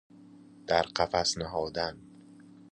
[0.67, 1.97] در قفس نهادن